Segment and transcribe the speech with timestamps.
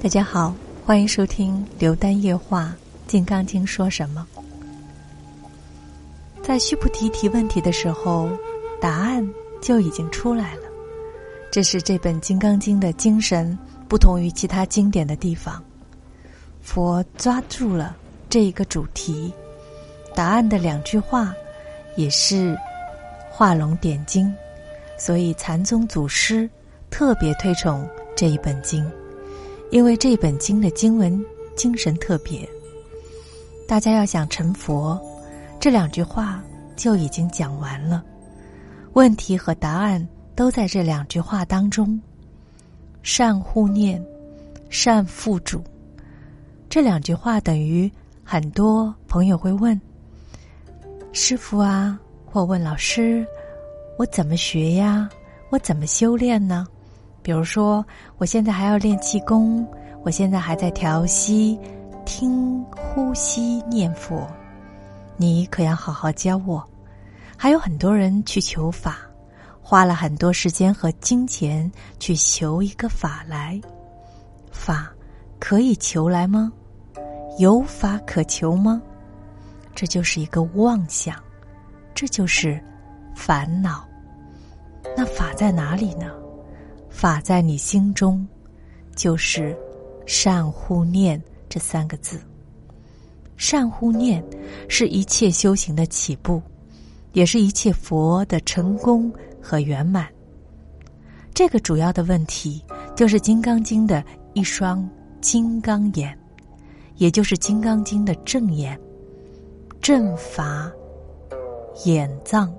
[0.00, 0.54] 大家好，
[0.86, 2.72] 欢迎收听《刘丹夜话·
[3.10, 4.24] 金刚经》说什么。
[6.40, 8.30] 在须菩提提问题的时候，
[8.80, 9.28] 答案
[9.60, 10.62] 就已经出来了。
[11.50, 13.58] 这是这本《金刚经》的精神
[13.88, 15.60] 不同于其他经典的地方。
[16.62, 17.96] 佛抓住了
[18.30, 19.32] 这一个主题，
[20.14, 21.34] 答案的两句话
[21.96, 22.56] 也是
[23.28, 24.32] 画龙点睛，
[24.96, 26.48] 所以禅宗祖师
[26.88, 28.88] 特别推崇这一本经，
[29.70, 31.24] 因为这本经的经文
[31.56, 32.48] 精神特别。
[33.66, 34.98] 大家要想成佛，
[35.60, 36.42] 这两句话
[36.74, 38.02] 就已经讲完了，
[38.94, 42.00] 问题和答案都在这两句话当中。
[43.02, 44.02] 善护念，
[44.70, 45.62] 善付主。
[46.68, 47.90] 这两句话等于
[48.24, 49.78] 很多朋友会问
[51.12, 53.26] 师傅啊，或问老师
[53.98, 55.08] ：“我怎么学呀？
[55.50, 56.66] 我怎么修炼呢？”
[57.28, 57.84] 比如说，
[58.16, 59.62] 我现在还要练气功，
[60.02, 61.60] 我现在还在调息、
[62.06, 64.26] 听呼吸、念佛，
[65.18, 66.66] 你可要好好教我。
[67.36, 69.00] 还有很多人去求法，
[69.60, 73.60] 花了很多时间和金钱去求一个法来，
[74.50, 74.90] 法
[75.38, 76.50] 可以求来吗？
[77.38, 78.80] 有法可求吗？
[79.74, 81.14] 这就是一个妄想，
[81.94, 82.58] 这就是
[83.14, 83.86] 烦恼。
[84.96, 86.10] 那法在哪里呢？
[86.98, 88.26] 法在你心中，
[88.96, 89.56] 就是
[90.04, 92.20] 善护念这三个字。
[93.36, 94.20] 善护念
[94.68, 96.42] 是一切修行的起步，
[97.12, 100.08] 也是一切佛的成功和圆满。
[101.32, 102.60] 这个主要的问题
[102.96, 104.04] 就是《金刚经》的
[104.34, 104.84] 一双
[105.20, 106.18] 金刚眼。
[106.96, 108.76] 也就是《金刚经》的正眼、
[109.80, 110.68] 正法
[111.84, 112.52] 眼藏。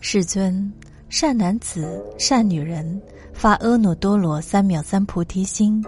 [0.00, 0.72] 世尊，
[1.10, 5.84] 善男子、善女人发阿耨多罗三藐三菩提心，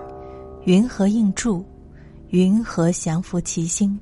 [0.64, 1.64] 云何应住？
[2.30, 3.96] 云何降伏其心？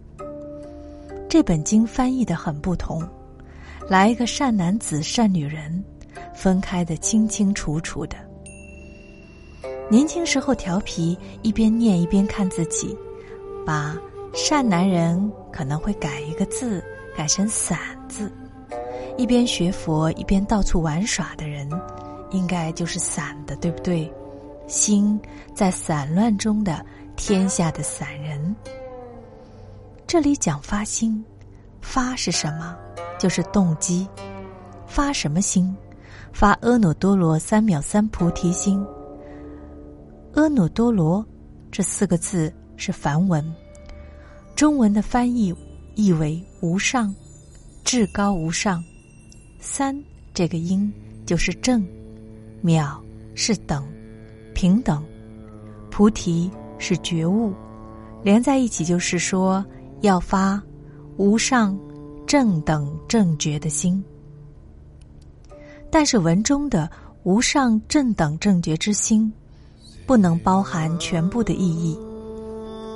[1.29, 3.07] 这本经翻译的很不同，
[3.87, 5.85] 来一个善男子、善女人，
[6.35, 8.17] 分开的清清楚楚的。
[9.91, 12.97] 年轻时候调皮，一边念一边看自己。
[13.67, 13.95] 把
[14.33, 16.83] 善男人可能会改一个字，
[17.15, 17.79] 改成散
[18.09, 18.33] 字。
[19.17, 21.69] 一边学佛一边到处玩耍的人，
[22.31, 24.13] 应该就是散的，对不对？
[24.67, 25.21] 心
[25.55, 26.85] 在散乱中的
[27.17, 28.55] 天下的散人。
[30.07, 31.25] 这里讲发心，
[31.81, 32.77] 发是什么？
[33.19, 34.09] 就是动机。
[34.87, 35.75] 发什么心？
[36.33, 38.85] 发阿耨多罗三藐三菩提心。
[40.35, 41.25] 阿耨多罗
[41.71, 42.53] 这四个字。
[42.83, 43.45] 是梵文，
[44.57, 45.55] 中文的翻译
[45.97, 47.15] 意为无上、
[47.85, 48.83] 至高无上。
[49.61, 49.97] 三
[50.33, 50.91] 这个音
[51.27, 51.87] 就是正，
[52.63, 53.01] 秒
[53.35, 53.87] 是等，
[54.55, 55.05] 平等，
[55.91, 57.53] 菩提是觉悟，
[58.23, 59.65] 连在一起就是说
[60.01, 60.61] 要发
[61.19, 61.79] 无上
[62.27, 64.03] 正等正觉的心。
[65.91, 66.91] 但是文中的
[67.25, 69.31] 无上正等正觉之心，
[70.07, 71.99] 不能包含全部的意义。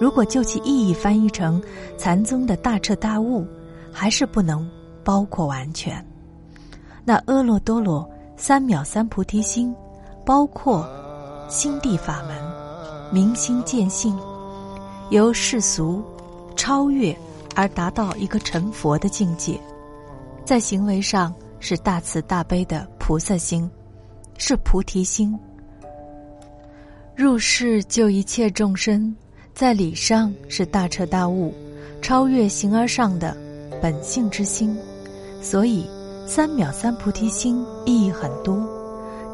[0.00, 1.62] 如果就其意义翻译成
[1.98, 3.46] 禅宗的大彻大悟，
[3.92, 4.68] 还是不能
[5.04, 6.04] 包括完全。
[7.04, 9.74] 那阿耨多罗三藐三菩提心，
[10.24, 10.88] 包括
[11.48, 12.34] 心地法门、
[13.12, 14.18] 明心见性，
[15.10, 16.02] 由世俗
[16.56, 17.16] 超越
[17.54, 19.60] 而达到一个成佛的境界，
[20.44, 23.70] 在行为上是大慈大悲的菩萨心，
[24.38, 25.38] 是菩提心，
[27.14, 29.14] 入世救一切众生。
[29.54, 31.54] 在理上是大彻大悟、
[32.02, 33.36] 超越形而上的
[33.80, 34.76] 本性之心，
[35.40, 35.88] 所以
[36.26, 38.58] 三藐三菩提心意义很多，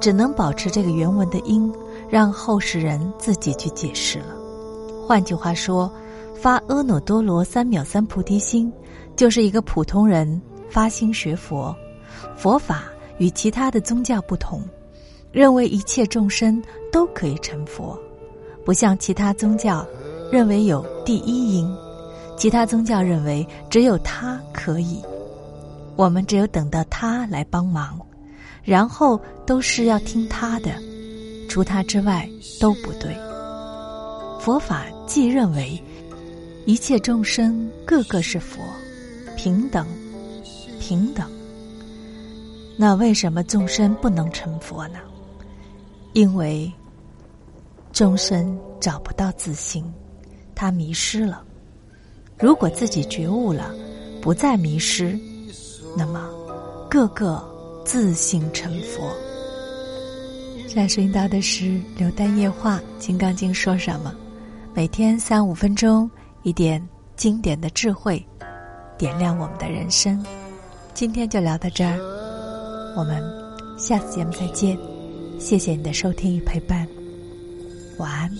[0.00, 1.72] 只能保持这个原文的音，
[2.08, 4.34] 让后世人自己去解释了。
[5.06, 5.90] 换句话说，
[6.34, 8.72] 发阿耨多罗三藐三菩提心，
[9.16, 11.74] 就是一个普通人发心学佛。
[12.36, 12.84] 佛法
[13.18, 14.62] 与其他的宗教不同，
[15.30, 17.98] 认为一切众生都可以成佛，
[18.64, 19.86] 不像其他宗教。
[20.32, 21.68] 认为有第一因，
[22.36, 25.02] 其他宗教认为只有他可以，
[25.96, 28.00] 我们只有等到他来帮忙，
[28.62, 30.74] 然后都是要听他的，
[31.48, 32.28] 除他之外
[32.58, 33.14] 都不对。
[34.40, 35.82] 佛法既认为
[36.64, 38.62] 一切众生个个是佛，
[39.36, 39.86] 平等，
[40.78, 41.30] 平等，
[42.76, 44.98] 那为什么众生不能成佛呢？
[46.14, 46.72] 因为
[47.92, 49.84] 众生找不到自心。
[50.54, 51.42] 他迷失了。
[52.38, 53.74] 如果自己觉悟了，
[54.20, 55.18] 不再迷失，
[55.96, 56.30] 那么
[56.88, 57.42] 个个
[57.84, 59.12] 自信成佛。
[60.66, 61.64] 现在收听到的是
[61.96, 64.14] 《刘丹夜话》《金刚经》说什么？
[64.72, 66.08] 每天三五分钟，
[66.42, 68.24] 一点经典的智慧，
[68.96, 70.24] 点亮我们的人生。
[70.94, 71.98] 今天就聊到这儿，
[72.96, 73.20] 我们
[73.76, 74.78] 下次节目再见。
[75.38, 76.86] 谢谢你的收听与陪伴，
[77.98, 78.30] 晚安。